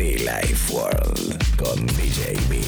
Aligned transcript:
Life 0.00 0.72
World 0.72 1.36
con 1.58 1.86
DJ 1.88 2.34
B. 2.48 2.58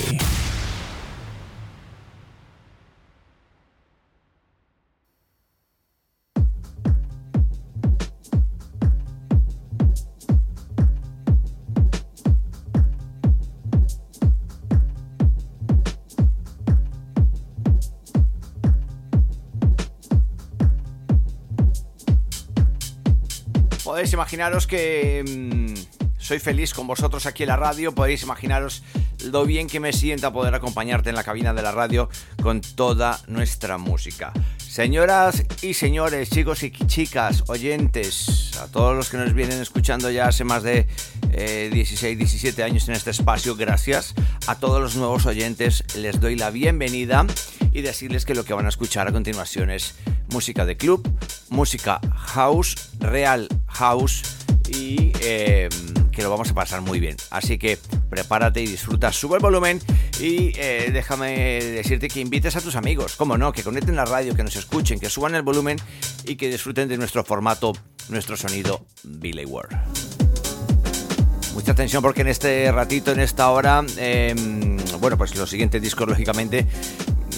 Podéis 23.82 24.12
imaginaros 24.12 24.66
que 24.66 25.24
mm, 25.26 25.61
soy 26.22 26.38
feliz 26.38 26.72
con 26.72 26.86
vosotros 26.86 27.26
aquí 27.26 27.42
en 27.42 27.50
la 27.50 27.56
radio. 27.56 27.92
Podéis 27.92 28.22
imaginaros 28.22 28.82
lo 29.24 29.44
bien 29.44 29.66
que 29.66 29.80
me 29.80 29.92
sienta 29.92 30.32
poder 30.32 30.54
acompañarte 30.54 31.10
en 31.10 31.16
la 31.16 31.24
cabina 31.24 31.52
de 31.52 31.62
la 31.62 31.72
radio 31.72 32.08
con 32.42 32.60
toda 32.60 33.20
nuestra 33.26 33.76
música. 33.76 34.32
Señoras 34.56 35.44
y 35.60 35.74
señores, 35.74 36.30
chicos 36.30 36.62
y 36.62 36.70
chicas, 36.70 37.44
oyentes, 37.48 38.56
a 38.58 38.68
todos 38.68 38.96
los 38.96 39.10
que 39.10 39.18
nos 39.18 39.34
vienen 39.34 39.60
escuchando 39.60 40.10
ya 40.10 40.28
hace 40.28 40.44
más 40.44 40.62
de 40.62 40.86
16, 41.32 42.16
17 42.16 42.62
años 42.62 42.88
en 42.88 42.94
este 42.94 43.10
espacio, 43.10 43.56
gracias. 43.56 44.14
A 44.46 44.54
todos 44.54 44.80
los 44.80 44.96
nuevos 44.96 45.26
oyentes 45.26 45.84
les 45.96 46.20
doy 46.20 46.36
la 46.36 46.50
bienvenida 46.50 47.26
y 47.72 47.82
decirles 47.82 48.24
que 48.24 48.34
lo 48.34 48.44
que 48.44 48.54
van 48.54 48.66
a 48.66 48.68
escuchar 48.70 49.08
a 49.08 49.12
continuación 49.12 49.70
es 49.70 49.96
música 50.30 50.64
de 50.64 50.76
club, 50.76 51.06
música 51.50 52.00
house, 52.14 52.90
real 53.00 53.48
house 53.66 54.22
y 54.68 55.12
eh, 55.20 55.68
que 56.12 56.22
lo 56.22 56.30
vamos 56.30 56.50
a 56.50 56.54
pasar 56.54 56.80
muy 56.80 57.00
bien. 57.00 57.16
Así 57.30 57.58
que 57.58 57.78
prepárate 58.08 58.62
y 58.62 58.66
disfruta, 58.66 59.12
sube 59.12 59.36
el 59.36 59.42
volumen 59.42 59.80
y 60.20 60.52
eh, 60.56 60.90
déjame 60.92 61.32
decirte 61.62 62.08
que 62.08 62.20
invites 62.20 62.54
a 62.56 62.60
tus 62.60 62.76
amigos, 62.76 63.16
como 63.16 63.36
no, 63.36 63.52
que 63.52 63.62
conecten 63.62 63.96
la 63.96 64.04
radio, 64.04 64.34
que 64.34 64.44
nos 64.44 64.56
escuchen, 64.56 65.00
que 65.00 65.10
suban 65.10 65.34
el 65.34 65.42
volumen 65.42 65.78
y 66.24 66.36
que 66.36 66.48
disfruten 66.48 66.88
de 66.88 66.98
nuestro 66.98 67.24
formato, 67.24 67.72
nuestro 68.08 68.36
sonido 68.36 68.86
Billy 69.02 69.44
World. 69.44 69.76
Mucha 71.54 71.72
atención 71.72 72.02
porque 72.02 72.22
en 72.22 72.28
este 72.28 72.70
ratito, 72.72 73.12
en 73.12 73.20
esta 73.20 73.50
hora, 73.50 73.84
eh, 73.98 74.34
bueno, 75.00 75.18
pues 75.18 75.34
los 75.36 75.50
siguientes 75.50 75.82
discos, 75.82 76.08
lógicamente, 76.08 76.66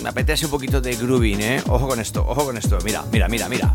me 0.03 0.09
apetece 0.09 0.45
un 0.45 0.51
poquito 0.51 0.81
de 0.81 0.95
grooving, 0.95 1.41
¿eh? 1.41 1.63
Ojo 1.69 1.89
con 1.89 1.99
esto, 1.99 2.25
ojo 2.27 2.45
con 2.45 2.57
esto. 2.57 2.79
Mira, 2.85 3.05
mira, 3.11 3.29
mira, 3.29 3.49
mira. 3.49 3.75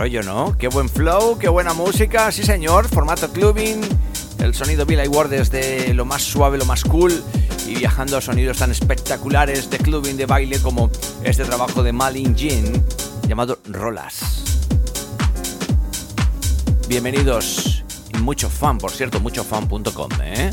Rollo, 0.00 0.22
¿no? 0.22 0.56
Qué 0.56 0.68
buen 0.68 0.88
flow, 0.88 1.36
qué 1.36 1.50
buena 1.50 1.74
música. 1.74 2.32
Sí, 2.32 2.42
señor. 2.42 2.88
Formato 2.88 3.30
clubbing. 3.30 3.82
El 4.38 4.54
sonido 4.54 4.86
Billy 4.86 5.06
Ward 5.06 5.28
desde 5.28 5.92
lo 5.92 6.06
más 6.06 6.22
suave, 6.22 6.56
lo 6.56 6.64
más 6.64 6.84
cool. 6.84 7.22
Y 7.66 7.74
viajando 7.74 8.16
a 8.16 8.22
sonidos 8.22 8.56
tan 8.56 8.70
espectaculares 8.70 9.68
de 9.68 9.76
clubbing, 9.76 10.16
de 10.16 10.24
baile, 10.24 10.58
como 10.60 10.90
este 11.22 11.44
trabajo 11.44 11.82
de 11.82 11.92
Malin 11.92 12.34
Jin 12.34 12.82
llamado 13.28 13.58
Rolas. 13.66 14.42
Bienvenidos 16.88 17.84
y 18.14 18.16
mucho 18.20 18.48
fan, 18.48 18.78
por 18.78 18.92
cierto, 18.92 19.20
muchofan.com, 19.20 20.10
¿eh? 20.22 20.50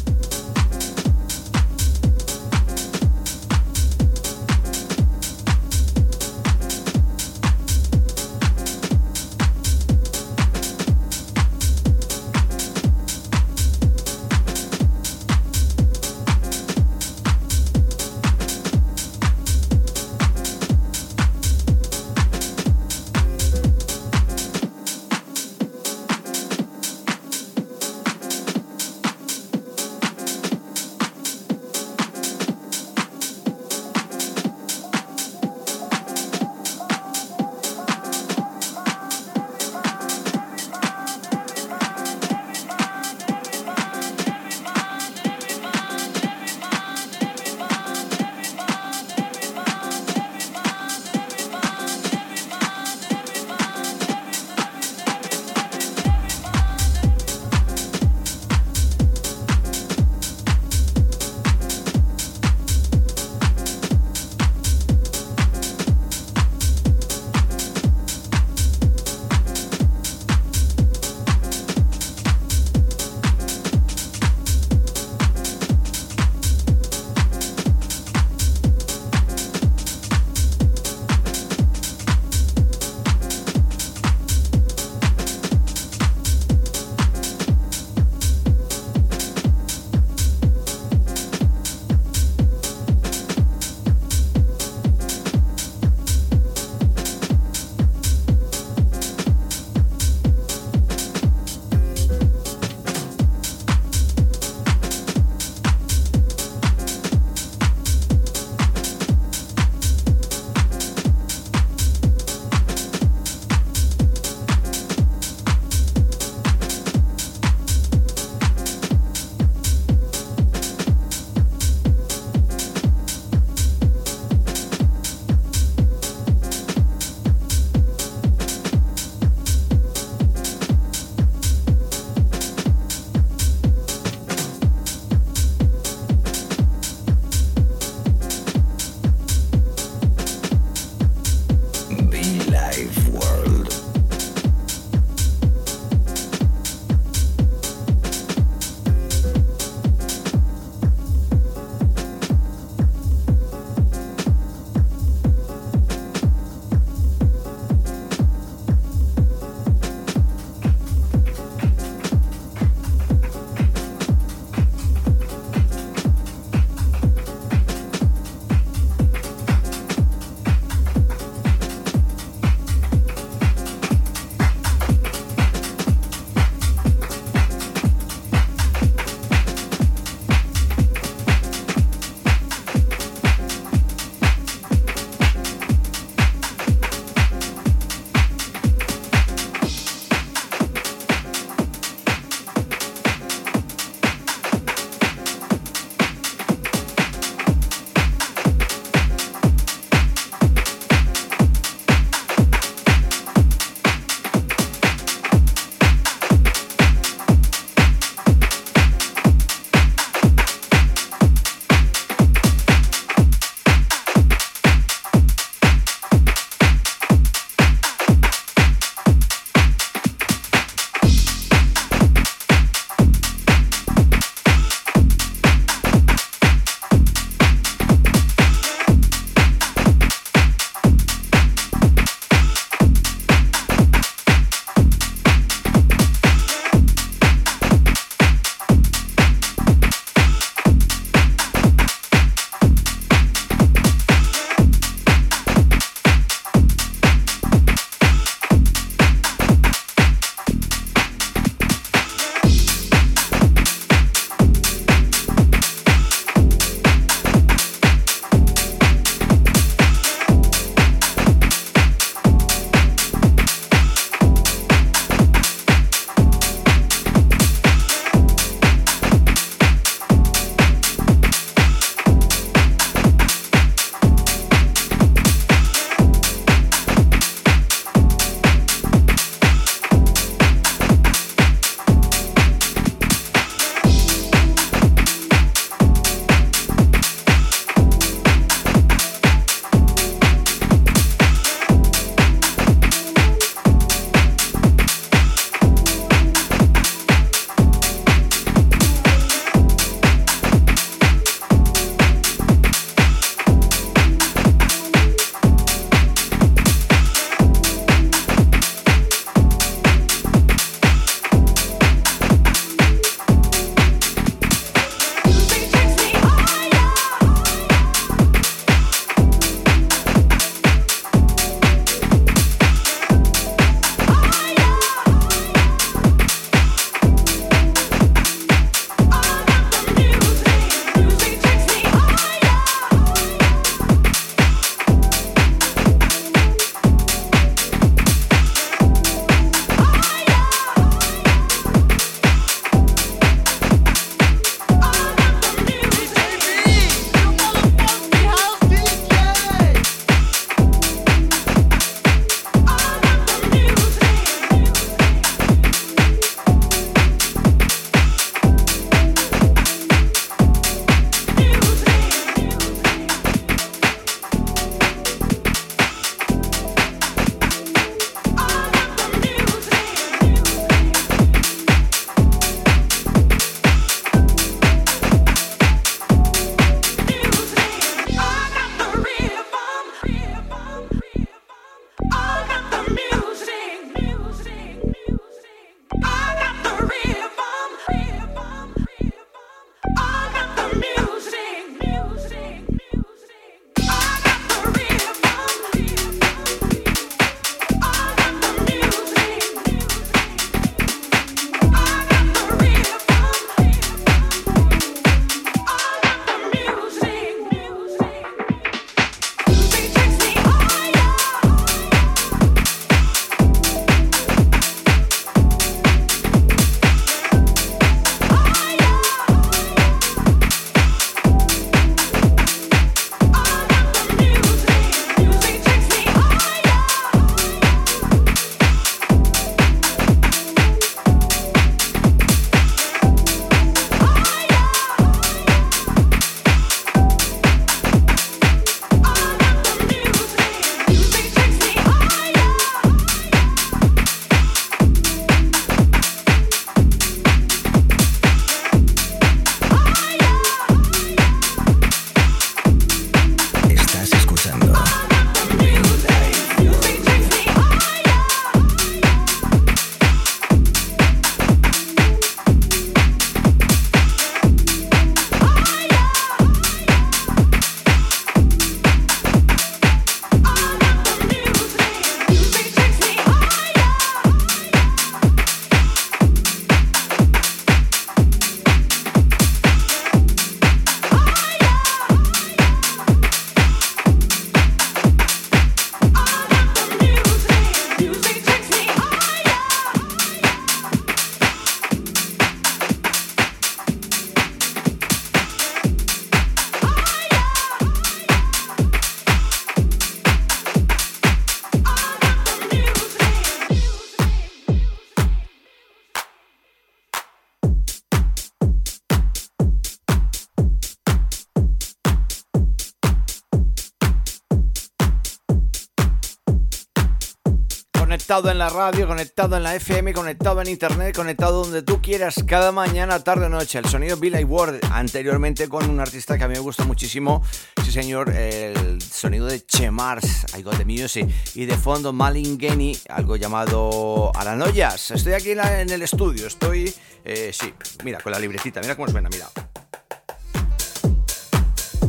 En 518.58 518.60
la 518.60 518.69
radio, 518.71 519.08
conectado 519.08 519.56
en 519.56 519.62
la 519.62 519.76
FM, 519.76 520.13
conectado 520.13 520.60
en 520.63 520.67
internet, 520.67 521.15
conectado 521.15 521.63
donde 521.63 521.84
tú 521.84 522.02
quieras, 522.02 522.43
cada 522.47 522.71
mañana, 522.71 523.23
tarde 523.23 523.45
o 523.45 523.49
noche. 523.49 523.78
El 523.78 523.86
sonido 523.86 524.17
Billy 524.17 524.43
Ward, 524.43 524.80
anteriormente 524.89 525.69
con 525.69 525.88
un 525.88 525.99
artista 525.99 526.39
que 526.39 526.43
a 526.43 526.47
mí 526.47 526.56
me 526.56 526.60
gusta 526.60 526.84
muchísimo, 526.84 527.43
sí 527.86 527.91
señor, 527.91 528.32
el 528.32 528.99
sonido 528.99 529.45
de 529.45 529.63
Chemars, 529.63 530.47
Got 530.63 530.76
The 530.76 530.86
Music, 530.86 531.28
y 531.54 531.65
de 531.65 531.78
fondo 531.78 532.13
Malingeni, 532.13 532.97
algo 533.10 533.36
llamado 533.36 534.32
Aranoyas. 534.36 535.12
Estoy 535.12 535.34
aquí 535.34 535.52
en, 535.52 535.91
el 535.91 536.02
estudio, 536.02 536.47
estoy, 536.47 536.91
eh, 537.26 537.52
sí, 537.54 537.71
mira, 538.04 538.19
con 538.21 538.32
la 538.32 538.39
libretita, 538.39 538.82
mira 538.82 538.95
cómo 538.95 539.08
suena, 539.08 539.30
mira 539.30 539.49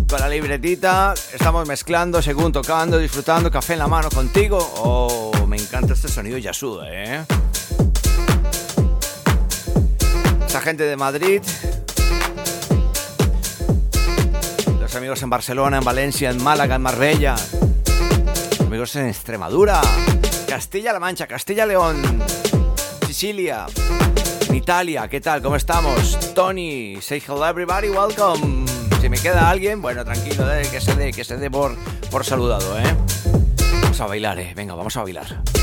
con 0.09 0.21
la 0.21 0.29
libretita, 0.31 1.13
estamos 1.35 1.69
mezclando, 1.69 2.23
según 2.23 2.51
tocando, 2.51 2.97
disfrutando, 2.97 3.51
café 3.51 3.75
en 3.75 3.81
la 3.81 3.89
mano 3.89 4.09
contigo. 4.09 5.28
Encanta 5.69 5.93
este 5.93 6.09
sonido 6.09 6.39
Yasuda, 6.39 6.87
¿eh? 6.91 7.25
Esa 10.47 10.63
gente 10.63 10.85
de 10.85 10.97
Madrid, 10.97 11.43
los 14.81 14.95
amigos 14.95 15.23
en 15.23 15.29
Barcelona, 15.29 15.77
en 15.77 15.85
Valencia, 15.85 16.31
en 16.31 16.43
Málaga, 16.43 16.77
en 16.77 16.83
Marbella, 16.83 17.35
amigos 18.61 18.97
en 18.97 19.09
Extremadura, 19.09 19.83
Castilla-La 20.49 21.01
Mancha, 21.01 21.27
Castilla-León, 21.27 22.25
Sicilia, 23.07 23.67
en 24.49 24.55
Italia, 24.55 25.07
¿qué 25.09 25.21
tal? 25.21 25.43
¿Cómo 25.43 25.57
estamos? 25.57 26.33
Tony, 26.35 26.97
say 27.03 27.23
hello 27.27 27.47
everybody, 27.47 27.91
welcome. 27.91 28.65
Si 29.03 29.09
me 29.11 29.19
queda 29.19 29.51
alguien, 29.51 29.83
bueno, 29.83 30.03
tranquilo, 30.03 30.51
eh, 30.51 30.67
que 30.71 30.81
se 30.81 30.95
dé, 30.95 31.13
que 31.13 31.25
se 31.25 31.37
dé 31.37 31.51
por, 31.51 31.77
por 32.11 32.25
saludado, 32.25 32.79
¿eh? 32.79 32.97
Vamos 33.83 34.01
a 34.01 34.07
bailar, 34.07 34.39
¿eh? 34.41 34.55
Venga, 34.57 34.75
vamos 34.75 34.97
a 34.97 35.03
bailar. 35.03 35.58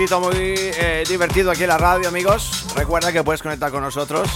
Ratito 0.00 0.20
muy 0.20 0.54
eh, 0.56 1.04
divertido 1.06 1.50
aquí 1.50 1.64
en 1.64 1.68
la 1.68 1.76
radio, 1.76 2.08
amigos. 2.08 2.64
Recuerda 2.74 3.12
que 3.12 3.22
puedes 3.22 3.42
conectar 3.42 3.70
con 3.70 3.82
nosotros. 3.82 4.30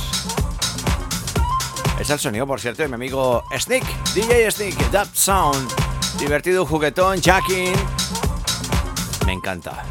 Es 1.98 2.10
el 2.10 2.18
sonido, 2.18 2.46
por 2.46 2.60
cierto, 2.60 2.82
de 2.82 2.88
mi 2.88 2.96
amigo 2.96 3.42
Sneak, 3.58 3.82
DJ 4.12 4.50
Sneak, 4.50 4.90
Dub 4.90 5.08
Sound. 5.14 5.72
Divertido, 6.18 6.66
juguetón, 6.66 7.18
jacking. 7.22 7.72
Me 9.24 9.32
encanta. 9.32 9.84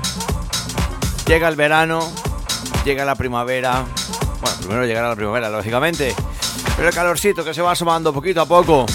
Llega 1.25 1.47
el 1.47 1.55
verano, 1.55 2.07
llega 2.85 3.03
la 3.03 3.15
primavera. 3.15 3.83
Bueno, 4.41 4.57
primero 4.59 4.85
llegará 4.85 5.09
la 5.09 5.15
primavera, 5.15 5.49
lógicamente. 5.49 6.13
Pero 6.75 6.89
el 6.89 6.93
calorcito 6.93 7.43
que 7.43 7.55
se 7.55 7.63
va 7.63 7.71
asomando 7.71 8.13
poquito 8.13 8.41
a 8.41 8.45
poco. 8.45 8.85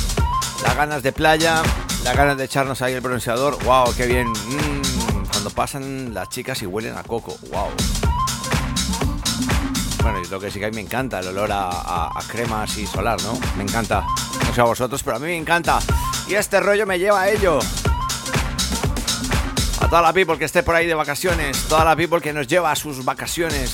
Las 0.62 0.76
ganas 0.76 1.02
de 1.02 1.10
playa, 1.10 1.60
las 2.04 2.16
ganas 2.16 2.36
de 2.36 2.44
echarnos 2.44 2.80
ahí 2.82 2.94
el 2.94 3.00
bronceador. 3.00 3.60
¡Wow! 3.64 3.94
¡Qué 3.96 4.06
bien! 4.06 4.28
Mm, 4.28 4.77
cuando 5.38 5.50
pasan 5.50 6.12
las 6.12 6.28
chicas 6.30 6.60
y 6.62 6.66
huelen 6.66 6.96
a 6.96 7.04
coco. 7.04 7.38
¡Wow! 7.52 7.68
Bueno, 10.02 10.20
y 10.20 10.26
lo 10.26 10.40
que 10.40 10.50
sí 10.50 10.58
que 10.58 10.66
a 10.66 10.70
me 10.72 10.80
encanta, 10.80 11.20
el 11.20 11.28
olor 11.28 11.50
a, 11.52 12.10
crema 12.26 12.64
así 12.64 12.88
solar, 12.88 13.22
¿no? 13.22 13.38
Me 13.56 13.62
encanta. 13.62 14.04
No 14.44 14.52
sé 14.52 14.60
a 14.60 14.64
vosotros, 14.64 15.00
pero 15.04 15.14
a 15.14 15.20
mí 15.20 15.26
me 15.26 15.36
encanta. 15.36 15.78
Y 16.26 16.34
este 16.34 16.58
rollo 16.58 16.86
me 16.86 16.98
lleva 16.98 17.22
a 17.22 17.30
ello. 17.30 17.60
A 19.80 19.88
toda 19.88 20.02
la 20.02 20.12
people 20.12 20.36
que 20.36 20.44
esté 20.44 20.64
por 20.64 20.74
ahí 20.74 20.88
de 20.88 20.94
vacaciones, 20.94 21.68
toda 21.68 21.84
la 21.84 21.94
people 21.94 22.20
que 22.20 22.32
nos 22.32 22.48
lleva 22.48 22.72
a 22.72 22.76
sus 22.76 23.04
vacaciones 23.04 23.70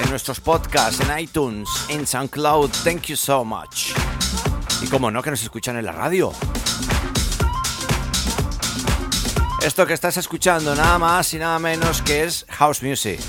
en 0.00 0.10
nuestros 0.10 0.38
podcasts, 0.38 1.00
en 1.00 1.18
iTunes, 1.18 1.68
en 1.88 2.06
SoundCloud. 2.06 2.70
Thank 2.84 3.06
you 3.06 3.16
so 3.16 3.44
much. 3.44 3.90
Y 4.82 4.86
como 4.86 5.10
no, 5.10 5.20
que 5.20 5.30
nos 5.30 5.42
escuchan 5.42 5.76
en 5.78 5.84
la 5.84 5.92
radio. 5.92 6.32
Esto 9.68 9.86
que 9.86 9.92
estás 9.92 10.16
escuchando 10.16 10.74
nada 10.74 10.98
más 10.98 11.34
y 11.34 11.38
nada 11.38 11.58
menos 11.58 12.00
que 12.00 12.24
es 12.24 12.46
House 12.48 12.82
Music. 12.82 13.20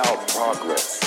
about 0.00 0.28
progress. 0.28 0.98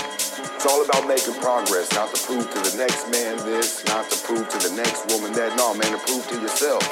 It's 0.55 0.65
all 0.65 0.83
about 0.85 1.07
making 1.07 1.33
progress, 1.41 1.91
not 1.93 2.13
to 2.13 2.21
prove 2.25 2.45
to 2.45 2.59
the 2.69 2.77
next 2.77 3.09
man 3.09 3.37
this, 3.37 3.83
not 3.85 4.09
to 4.09 4.17
prove 4.23 4.47
to 4.49 4.57
the 4.69 4.75
next 4.75 5.09
woman 5.09 5.33
that. 5.33 5.57
No, 5.57 5.73
man, 5.73 5.91
to 5.91 5.97
prove 6.05 6.25
to 6.29 6.39
yourself. 6.39 6.83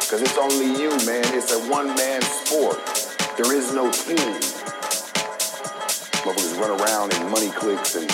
Because 0.00 0.22
it's 0.22 0.36
only 0.36 0.66
you, 0.76 0.90
man. 1.06 1.24
It's 1.32 1.52
a 1.52 1.60
one-man 1.70 2.20
sport. 2.22 2.78
There 3.36 3.52
is 3.56 3.72
no 3.72 3.90
team. 3.90 4.36
Motherfuckers 6.20 6.60
run 6.60 6.72
around 6.80 7.14
in 7.14 7.30
money 7.30 7.50
clicks 7.50 7.96
and 7.96 8.10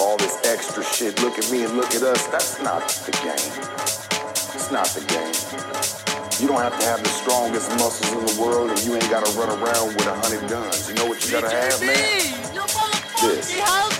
all 0.00 0.16
this 0.18 0.36
extra 0.44 0.84
shit. 0.84 1.20
Look 1.22 1.38
at 1.38 1.50
me 1.50 1.64
and 1.64 1.74
look 1.76 1.94
at 1.94 2.02
us. 2.02 2.26
That's 2.26 2.60
not 2.60 2.86
the 3.08 3.12
game. 3.24 3.52
It's 4.52 4.70
not 4.70 4.86
the 4.92 5.04
game. 5.08 5.32
You 6.40 6.48
don't 6.48 6.60
have 6.60 6.78
to 6.78 6.86
have 6.86 7.02
the 7.02 7.08
strongest 7.08 7.70
muscles 7.78 8.12
in 8.12 8.26
the 8.26 8.42
world, 8.42 8.70
and 8.70 8.78
you 8.84 8.94
ain't 8.94 9.08
gotta 9.08 9.30
run 9.38 9.48
around 9.48 9.94
with 9.94 10.06
a 10.06 10.14
hundred 10.14 10.50
guns. 10.50 10.88
You 10.88 10.94
know 10.96 11.06
what 11.06 11.24
you 11.24 11.30
gotta 11.30 11.50
have, 11.50 11.80
man? 11.80 12.41
This, 13.22 13.54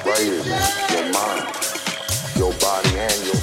right 0.04 0.18
here. 0.18 0.42
Your 0.90 1.12
mind, 1.12 1.46
your 2.34 2.52
body, 2.54 2.98
and 2.98 3.24
your 3.24 3.36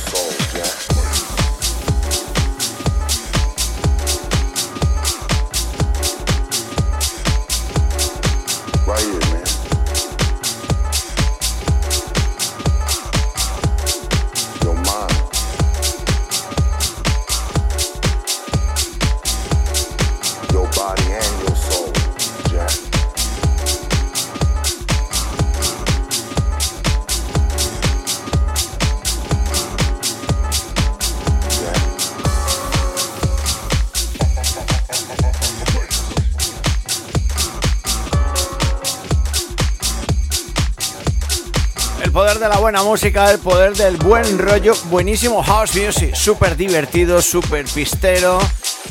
buena 42.71 42.83
música, 42.83 43.31
el 43.31 43.39
poder 43.39 43.75
del 43.75 43.97
buen 43.97 44.37
rollo, 44.37 44.75
buenísimo 44.91 45.41
house 45.41 45.75
music, 45.75 46.13
súper 46.13 46.55
divertido, 46.55 47.19
súper 47.19 47.65
pistero, 47.65 48.37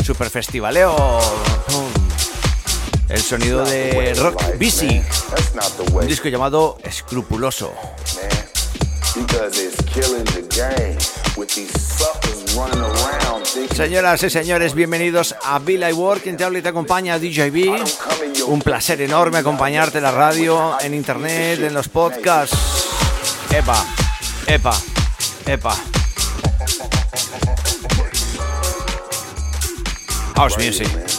súper 0.04 0.30
festivaleo. 0.30 0.96
Pum. 1.68 1.84
El 3.08 3.22
sonido 3.22 3.64
de 3.64 4.14
Rock 4.14 4.42
Busy, 4.58 5.00
un 5.92 6.06
disco 6.08 6.26
llamado 6.28 6.78
Escrupuloso. 6.82 7.72
Señoras 13.76 14.22
y 14.24 14.30
señores, 14.30 14.74
bienvenidos 14.74 15.36
a 15.44 15.60
Bill 15.60 15.84
I 15.88 15.92
Work, 15.92 16.24
quien 16.24 16.36
te 16.36 16.42
habla 16.42 16.58
y 16.58 16.62
te 16.62 16.70
acompaña 16.70 17.16
DJB. 17.20 18.48
Un 18.48 18.60
placer 18.60 19.00
enorme 19.02 19.38
acompañarte 19.38 19.98
en 19.98 20.04
la 20.04 20.10
radio, 20.10 20.76
en 20.80 20.94
internet, 20.94 21.60
en 21.60 21.74
los 21.74 21.88
podcasts. 21.88 22.77
Epa, 23.50 23.86
epa, 24.46 24.76
epa. 25.46 25.74
House 30.36 30.58
music. 30.58 31.17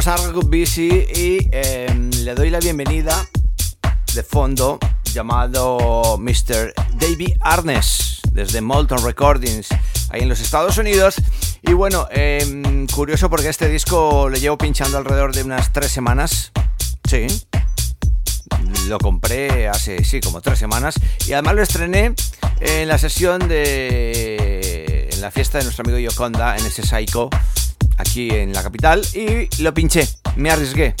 Despedimos 0.00 0.32
a 0.32 0.48
Busy 0.48 0.88
y 1.14 1.48
eh, 1.52 2.10
le 2.24 2.34
doy 2.34 2.48
la 2.48 2.58
bienvenida 2.58 3.28
de 4.14 4.22
fondo 4.22 4.78
llamado 5.12 6.16
Mr. 6.16 6.72
David 6.94 7.36
Arnes 7.42 8.22
desde 8.32 8.62
Molton 8.62 9.04
Recordings 9.04 9.68
ahí 10.08 10.22
en 10.22 10.30
los 10.30 10.40
Estados 10.40 10.78
Unidos. 10.78 11.16
Y 11.60 11.74
bueno 11.74 12.08
eh, 12.10 12.86
curioso 12.94 13.28
porque 13.28 13.50
este 13.50 13.68
disco 13.68 14.30
le 14.30 14.40
llevo 14.40 14.56
pinchando 14.56 14.96
alrededor 14.96 15.34
de 15.34 15.42
unas 15.42 15.70
tres 15.70 15.92
semanas. 15.92 16.50
Sí. 17.06 17.26
Lo 18.88 18.98
compré 18.98 19.68
hace 19.68 20.02
sí 20.02 20.20
como 20.20 20.40
tres 20.40 20.58
semanas. 20.58 20.94
Y 21.26 21.34
además 21.34 21.56
lo 21.56 21.62
estrené 21.62 22.14
en 22.60 22.88
la 22.88 22.96
sesión 22.96 23.48
de 23.48 25.10
en 25.12 25.20
la 25.20 25.30
fiesta 25.30 25.58
de 25.58 25.64
nuestro 25.64 25.82
amigo 25.82 25.98
Yoconda 25.98 26.56
en 26.56 26.64
ese 26.64 26.86
Psycho 26.86 27.28
aquí 28.00 28.30
en 28.30 28.52
la 28.52 28.62
capital 28.62 29.02
y 29.14 29.48
lo 29.62 29.74
pinché, 29.74 30.08
me 30.36 30.50
arriesgué. 30.50 30.94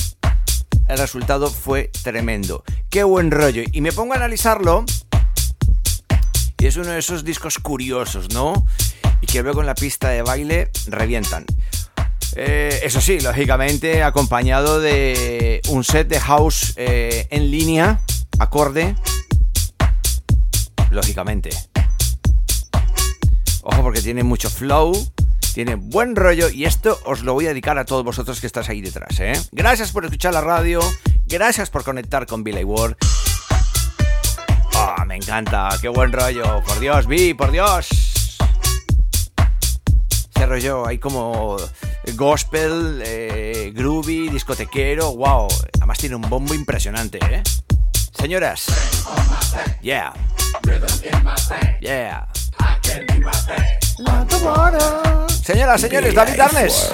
El 0.88 0.98
resultado 0.98 1.50
fue 1.50 1.90
tremendo. 2.02 2.64
Qué 2.88 3.04
buen 3.04 3.30
rollo. 3.30 3.62
Y 3.72 3.80
me 3.80 3.92
pongo 3.92 4.12
a 4.12 4.16
analizarlo 4.16 4.84
y 6.58 6.66
es 6.66 6.76
uno 6.76 6.90
de 6.90 6.98
esos 6.98 7.24
discos 7.24 7.58
curiosos, 7.58 8.34
¿no? 8.34 8.66
Y 9.20 9.26
que 9.26 9.42
luego 9.42 9.60
en 9.60 9.66
la 9.66 9.74
pista 9.74 10.10
de 10.10 10.22
baile 10.22 10.70
revientan. 10.88 11.46
Eh, 12.36 12.80
eso 12.82 13.00
sí, 13.00 13.18
lógicamente 13.20 14.02
acompañado 14.02 14.78
de 14.78 15.60
un 15.68 15.84
set 15.84 16.06
de 16.08 16.20
house 16.20 16.74
eh, 16.76 17.26
en 17.30 17.50
línea, 17.50 18.00
acorde, 18.38 18.94
lógicamente. 20.90 21.50
Ojo 23.62 23.82
porque 23.82 24.02
tiene 24.02 24.22
mucho 24.22 24.50
flow, 24.50 24.92
tiene 25.64 25.74
buen 25.74 26.16
rollo 26.16 26.48
y 26.48 26.64
esto 26.64 26.98
os 27.04 27.20
lo 27.20 27.34
voy 27.34 27.44
a 27.44 27.48
dedicar 27.50 27.76
a 27.76 27.84
todos 27.84 28.02
vosotros 28.02 28.40
que 28.40 28.46
estáis 28.46 28.70
ahí 28.70 28.80
detrás. 28.80 29.20
¿eh? 29.20 29.34
Gracias 29.52 29.92
por 29.92 30.06
escuchar 30.06 30.32
la 30.32 30.40
radio, 30.40 30.80
gracias 31.26 31.68
por 31.68 31.84
conectar 31.84 32.24
con 32.24 32.42
Billy 32.42 32.64
Ward. 32.64 32.96
Oh, 34.74 35.04
me 35.04 35.16
encanta, 35.16 35.68
qué 35.82 35.90
buen 35.90 36.12
rollo. 36.12 36.62
Por 36.66 36.80
Dios, 36.80 37.06
Vi, 37.06 37.34
por 37.34 37.50
Dios. 37.50 37.88
Ese 40.34 40.46
rollo 40.46 40.86
hay 40.86 40.96
como 40.96 41.58
gospel, 42.14 43.02
eh, 43.04 43.70
groovy, 43.74 44.30
discotequero, 44.30 45.14
wow. 45.14 45.46
Además 45.76 45.98
tiene 45.98 46.16
un 46.16 46.22
bombo 46.22 46.54
impresionante, 46.54 47.18
¿eh? 47.30 47.42
Señoras. 48.12 48.64
Yeah. 49.82 50.14
Yeah. 51.82 52.26
Señoras, 55.42 55.80
señores, 55.80 56.14
David 56.14 56.40
Arnes. 56.40 56.92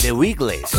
The 0.00 0.12
Weeklies. 0.12 0.70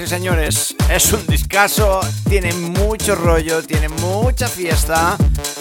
Señoras 0.00 0.12
y 0.12 0.14
señores, 0.14 0.76
es 0.88 1.12
un 1.12 1.26
discazo, 1.26 2.00
tiene 2.26 2.54
mucho 2.54 3.14
rollo, 3.14 3.62
tiene 3.62 3.90
mucha 3.90 4.48
fiesta. 4.48 5.18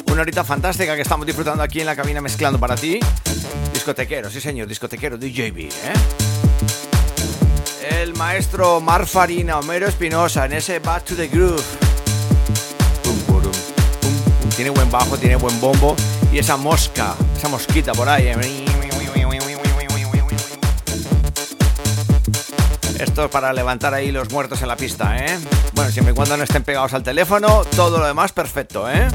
Una 0.09 0.21
horita 0.21 0.45
fantástica 0.45 0.95
que 0.95 1.01
estamos 1.01 1.25
disfrutando 1.25 1.61
aquí 1.61 1.81
en 1.81 1.85
la 1.87 1.95
cabina 1.95 2.21
mezclando 2.21 2.57
para 2.57 2.75
ti. 2.75 3.01
Discotequero, 3.73 4.29
sí 4.29 4.39
señor, 4.39 4.67
discotequero, 4.67 5.17
DJB, 5.17 5.57
¿eh? 5.57 5.93
El 8.01 8.13
maestro 8.13 8.79
Mar 8.79 9.05
Farina, 9.05 9.59
Homero 9.59 9.89
Espinosa, 9.89 10.45
en 10.45 10.53
ese 10.53 10.79
Back 10.79 11.03
to 11.03 11.15
the 11.15 11.27
Groove. 11.27 11.65
Tiene 14.55 14.69
buen 14.69 14.89
bajo, 14.89 15.17
tiene 15.17 15.35
buen 15.35 15.59
bombo. 15.59 15.97
Y 16.31 16.37
esa 16.37 16.55
mosca, 16.55 17.13
esa 17.35 17.49
mosquita 17.49 17.91
por 17.91 18.07
ahí. 18.07 18.27
¿eh? 18.27 18.68
Esto 22.99 23.23
es 23.23 23.31
para 23.31 23.53
levantar 23.53 23.93
ahí 23.93 24.11
los 24.11 24.29
muertos 24.29 24.61
en 24.61 24.67
la 24.67 24.75
pista, 24.75 25.17
¿eh? 25.17 25.39
Bueno, 25.73 25.89
siempre 25.89 26.11
y 26.11 26.15
cuando 26.15 26.35
no 26.35 26.43
estén 26.43 26.63
pegados 26.63 26.93
al 26.93 27.01
teléfono, 27.01 27.63
todo 27.73 27.97
lo 27.97 28.05
demás 28.05 28.33
perfecto, 28.33 28.91
¿eh? 28.91 29.07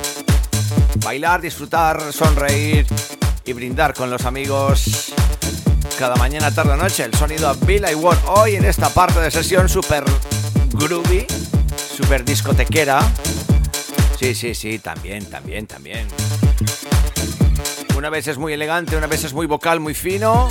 Bailar, 1.05 1.43
disfrutar, 1.43 2.01
sonreír 2.11 2.87
y 3.45 3.53
brindar 3.53 3.93
con 3.93 4.09
los 4.09 4.25
amigos 4.25 5.13
cada 5.99 6.17
mañana, 6.17 6.51
tarde 6.51 6.79
noche. 6.79 7.05
El 7.05 7.15
sonido 7.15 7.47
a 7.47 7.53
Bill 7.53 7.85
I 7.91 7.95
Want 7.95 8.21
hoy 8.27 8.57
en 8.57 8.65
esta 8.65 8.89
parte 8.89 9.21
de 9.21 9.31
sesión 9.31 9.69
super 9.69 10.03
groovy, 10.73 11.27
super 11.95 12.25
discotequera. 12.25 13.01
Sí, 14.19 14.35
sí, 14.35 14.55
sí, 14.55 14.79
también, 14.79 15.27
también, 15.27 15.67
también. 15.67 16.09
Una 17.99 18.09
vez 18.09 18.29
es 18.29 18.39
muy 18.39 18.55
elegante, 18.55 18.97
una 18.97 19.09
vez 19.09 19.25
es 19.25 19.35
muy 19.35 19.45
vocal, 19.47 19.79
muy 19.79 19.93
fino 19.93 20.49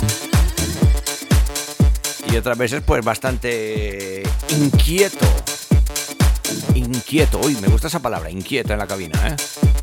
y 2.34 2.36
otras 2.36 2.58
veces 2.58 2.82
pues 2.84 3.04
bastante 3.04 4.24
inquieto. 4.50 5.24
Inquieto, 6.74 7.38
uy, 7.38 7.56
me 7.60 7.68
gusta 7.68 7.86
esa 7.86 8.00
palabra, 8.00 8.28
inquieto 8.28 8.72
en 8.72 8.78
la 8.80 8.88
cabina, 8.88 9.28
¿eh? 9.28 9.73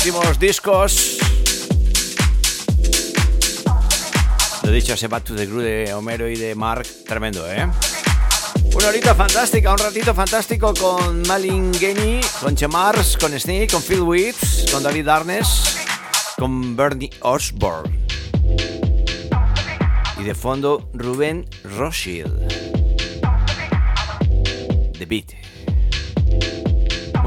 Últimos 0.00 0.38
discos. 0.38 1.18
Lo 4.62 4.72
dicho, 4.72 4.94
ese 4.94 5.08
Back 5.08 5.24
to 5.24 5.34
the 5.34 5.44
Groove 5.44 5.62
de 5.62 5.92
Homero 5.92 6.26
y 6.26 6.36
de 6.36 6.54
Mark, 6.54 6.86
tremendo, 7.06 7.46
¿eh? 7.52 7.68
Una 8.72 8.88
horita 8.88 9.14
fantástica, 9.14 9.70
un 9.70 9.78
ratito 9.78 10.14
fantástico 10.14 10.72
con 10.72 11.20
Malin 11.28 11.74
Genny, 11.74 12.20
con 12.40 12.56
Chemars, 12.56 13.18
con 13.18 13.38
Sneak, 13.38 13.72
con 13.72 13.82
Phil 13.82 14.00
Weeds, 14.00 14.70
con 14.72 14.82
David 14.82 15.06
Arnes, 15.06 15.76
con 16.38 16.74
Bernie 16.74 17.10
Osborne. 17.20 18.06
Y 20.18 20.22
de 20.22 20.34
fondo, 20.34 20.88
Rubén 20.94 21.46
Rothschild. 21.76 22.48
The 24.98 25.04
Beat. 25.04 25.49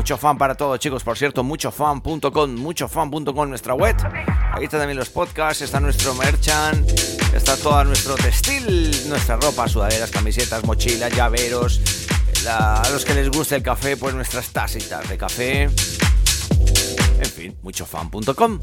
Mucho 0.03 0.17
fan 0.17 0.37
para 0.37 0.53
todos, 0.53 0.77
chicos. 0.79 1.01
Por 1.01 1.17
cierto, 1.17 1.45
muchofan.com, 1.45 2.55
muchofan.com, 2.57 3.47
nuestra 3.47 3.73
web. 3.73 3.95
Ahí 4.51 4.65
están 4.65 4.81
también 4.81 4.97
los 4.97 5.07
podcasts, 5.07 5.61
está 5.61 5.79
nuestro 5.79 6.13
merchant, 6.13 6.85
está 7.33 7.55
todo 7.55 7.85
nuestro 7.85 8.15
textil, 8.15 8.91
nuestra 9.07 9.37
ropa, 9.37 9.65
sudaderas, 9.69 10.11
camisetas, 10.11 10.65
mochilas, 10.65 11.09
llaveros. 11.15 11.79
a 12.49 12.83
los 12.91 13.05
que 13.05 13.13
les 13.13 13.31
guste 13.31 13.55
el 13.55 13.63
café, 13.63 13.95
pues 13.95 14.13
nuestras 14.13 14.49
tacitas 14.49 15.07
de 15.07 15.17
café. 15.17 15.61
En 15.61 17.31
fin, 17.33 17.55
muchofan.com. 17.61 18.59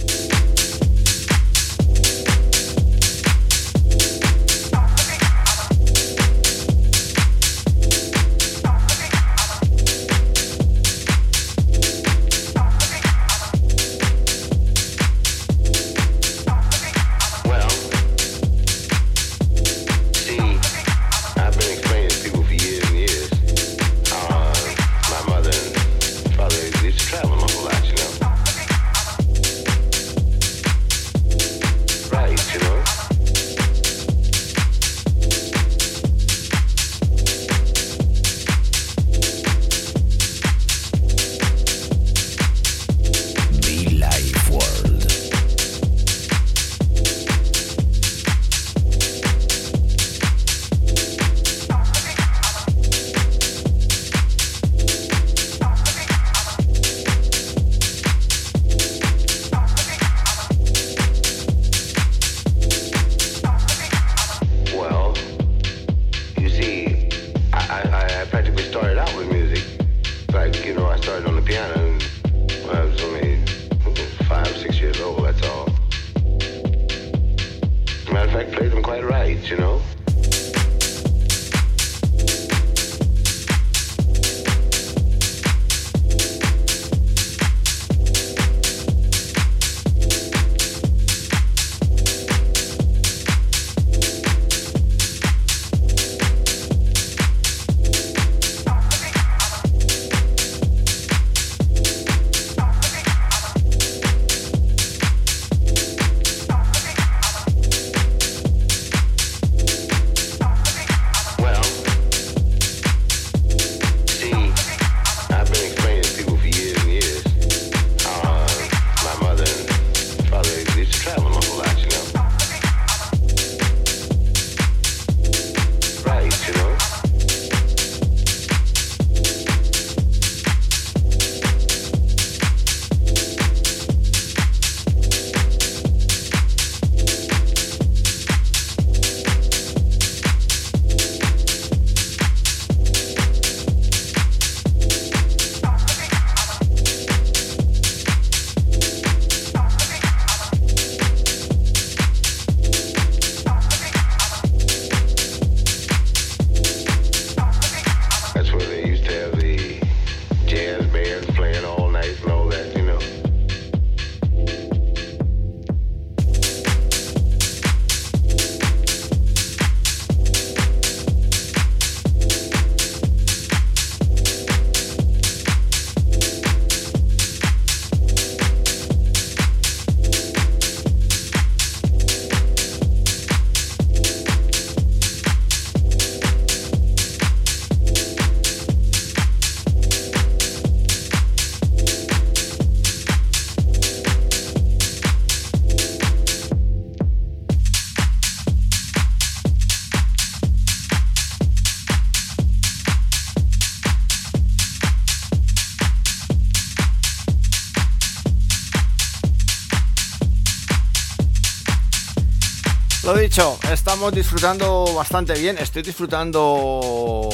Dicho, 213.18 213.58
estamos 213.70 214.12
disfrutando 214.12 214.94
bastante 214.94 215.34
bien. 215.34 215.58
Estoy 215.58 215.82
disfrutando, 215.82 217.30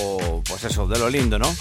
pues 0.49 0.65
eso, 0.65 0.87
de 0.87 0.99
lo 0.99 1.09
lindo, 1.09 1.39
¿no? 1.39 1.55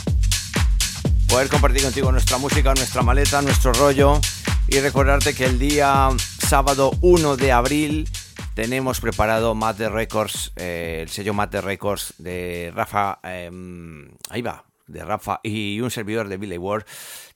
Poder 1.28 1.50
compartir 1.50 1.84
contigo 1.84 2.12
nuestra 2.12 2.38
música, 2.38 2.74
nuestra 2.74 3.02
maleta, 3.02 3.42
nuestro 3.42 3.74
rollo 3.74 4.20
y 4.68 4.80
recordarte 4.80 5.34
que 5.34 5.46
el 5.46 5.60
día 5.60 6.10
sábado 6.40 6.92
1 7.02 7.38
de 7.38 7.52
abril 7.52 8.10
tenemos 8.56 9.00
preparado 9.00 9.54
Mate 9.54 9.90
Records, 9.90 10.54
eh, 10.56 11.00
el 11.04 11.10
sello 11.10 11.34
Mate 11.34 11.62
Records 11.62 12.14
de 12.18 12.72
Rafa, 12.74 13.20
em, 13.24 14.10
ahí 14.30 14.42
va, 14.42 14.66
de 14.88 15.04
Rafa 15.04 15.40
y 15.44 15.82
un 15.82 15.92
servidor 15.92 16.30
de 16.30 16.38
Billy 16.38 16.58
Ward. 16.58 16.86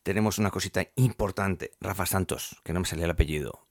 Tenemos 0.03 0.37
una 0.37 0.49
cosita 0.49 0.85
importante, 0.95 1.71
Rafa 1.81 2.05
Santos, 2.05 2.57
que 2.63 2.73
no 2.73 2.79
me 2.79 2.85
salía 2.85 3.05
el 3.05 3.11
apellido. 3.11 3.65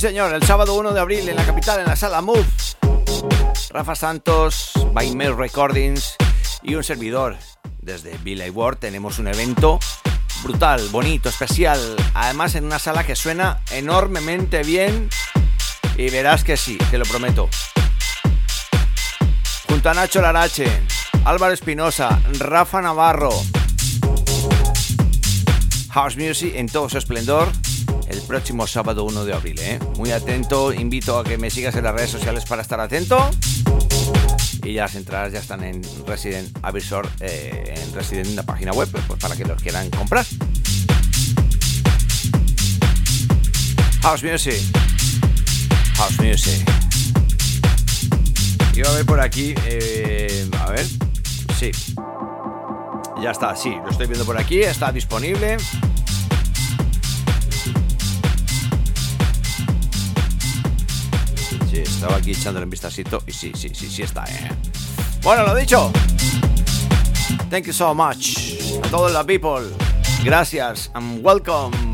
Señor, 0.00 0.32
el 0.32 0.42
sábado 0.44 0.76
1 0.76 0.92
de 0.92 1.00
abril 1.00 1.28
en 1.28 1.36
la 1.36 1.44
capital, 1.44 1.78
en 1.80 1.86
la 1.86 1.94
sala 1.94 2.22
Move. 2.22 2.46
Rafa 3.68 3.94
Santos, 3.94 4.72
by 4.94 5.14
Mail 5.14 5.36
Recordings 5.36 6.16
y 6.62 6.74
un 6.74 6.82
servidor. 6.82 7.36
Desde 7.82 8.16
Billy 8.18 8.48
Ward 8.48 8.78
tenemos 8.78 9.18
un 9.18 9.28
evento 9.28 9.78
brutal, 10.42 10.88
bonito, 10.90 11.28
especial. 11.28 11.78
Además 12.14 12.54
en 12.54 12.64
una 12.64 12.78
sala 12.78 13.04
que 13.04 13.14
suena 13.14 13.60
enormemente 13.72 14.62
bien. 14.62 15.10
Y 15.98 16.08
verás 16.08 16.44
que 16.44 16.56
sí, 16.56 16.78
te 16.90 16.96
lo 16.96 17.04
prometo. 17.04 17.50
Junto 19.68 19.90
a 19.90 19.94
Nacho 19.94 20.22
Larache, 20.22 20.66
Álvaro 21.26 21.52
Espinosa, 21.52 22.22
Rafa 22.38 22.80
Navarro. 22.80 23.32
House 25.90 26.16
Music 26.16 26.54
en 26.54 26.68
todo 26.68 26.88
su 26.88 26.96
esplendor 26.96 27.48
el 28.10 28.20
próximo 28.22 28.66
sábado 28.66 29.04
1 29.04 29.24
de 29.24 29.32
abril. 29.32 29.58
¿eh? 29.60 29.78
Muy 29.96 30.10
atento, 30.10 30.72
invito 30.72 31.18
a 31.18 31.24
que 31.24 31.38
me 31.38 31.50
sigas 31.50 31.74
en 31.76 31.84
las 31.84 31.94
redes 31.94 32.10
sociales 32.10 32.44
para 32.44 32.62
estar 32.62 32.80
atento. 32.80 33.30
Y 34.62 34.74
ya 34.74 34.82
las 34.82 34.94
entradas 34.96 35.32
ya 35.32 35.38
están 35.38 35.64
en 35.64 35.82
Resident 36.06 36.56
Avisor, 36.62 37.08
eh, 37.20 37.74
en 37.76 37.94
Resident 37.94 38.28
en 38.28 38.36
la 38.36 38.42
página 38.42 38.72
web, 38.72 38.88
pues 39.06 39.20
para 39.20 39.36
que 39.36 39.44
los 39.44 39.62
quieran 39.62 39.88
comprar. 39.90 40.26
House 44.02 44.22
Music. 44.22 44.60
House 45.94 46.18
Music. 46.20 46.68
Iba 48.74 48.88
a 48.88 48.92
ver 48.94 49.06
por 49.06 49.20
aquí, 49.20 49.54
eh, 49.66 50.48
a 50.58 50.70
ver, 50.70 50.86
sí. 51.58 51.70
Ya 53.22 53.30
está, 53.32 53.54
sí, 53.54 53.70
lo 53.84 53.90
estoy 53.90 54.06
viendo 54.06 54.24
por 54.24 54.38
aquí, 54.38 54.62
está 54.62 54.90
disponible. 54.90 55.58
Estaba 62.00 62.16
aquí 62.16 62.30
echándole 62.30 62.64
un 62.64 62.70
vistacito 62.70 63.22
y 63.26 63.32
sí, 63.32 63.52
sí, 63.54 63.68
sí, 63.74 63.86
sí 63.90 64.02
está, 64.02 64.24
eh. 64.24 64.50
Bueno, 65.22 65.44
lo 65.44 65.54
dicho. 65.54 65.92
Thank 67.50 67.66
you 67.66 67.74
so 67.74 67.94
much. 67.94 68.38
A 68.82 68.88
todos 68.88 69.12
los 69.12 69.24
people. 69.26 69.68
Gracias 70.24 70.90
and 70.94 71.22
welcome. 71.22 71.89